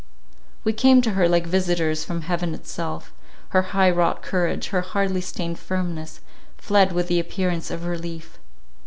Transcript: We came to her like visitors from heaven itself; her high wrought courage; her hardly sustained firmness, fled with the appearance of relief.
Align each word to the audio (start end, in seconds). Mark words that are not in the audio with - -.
We 0.63 0.73
came 0.73 1.03
to 1.03 1.11
her 1.11 1.29
like 1.29 1.45
visitors 1.45 2.03
from 2.03 2.21
heaven 2.21 2.55
itself; 2.55 3.13
her 3.49 3.61
high 3.61 3.91
wrought 3.91 4.23
courage; 4.23 4.69
her 4.69 4.81
hardly 4.81 5.21
sustained 5.21 5.59
firmness, 5.59 6.21
fled 6.57 6.91
with 6.91 7.07
the 7.07 7.19
appearance 7.19 7.69
of 7.69 7.85
relief. 7.85 8.39